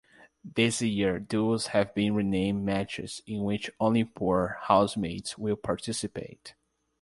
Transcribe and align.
This 0.43 0.81
year 0.81 1.19
duels 1.19 1.67
have 1.67 1.93
been 1.93 2.15
renamed 2.15 2.63
"matches" 2.65 3.21
in 3.27 3.43
which 3.43 3.69
only 3.79 4.03
poor 4.03 4.57
housemates 4.63 5.37
will 5.37 5.55
participate. 5.55 6.55